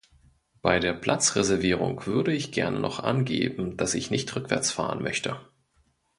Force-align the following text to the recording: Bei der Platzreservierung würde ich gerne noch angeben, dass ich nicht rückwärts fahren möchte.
Bei 0.63 0.79
der 0.79 0.93
Platzreservierung 0.93 2.07
würde 2.07 2.33
ich 2.33 2.51
gerne 2.51 2.79
noch 2.79 3.01
angeben, 3.01 3.77
dass 3.77 3.93
ich 3.93 4.09
nicht 4.09 4.35
rückwärts 4.35 4.71
fahren 4.71 5.03
möchte. 5.03 5.37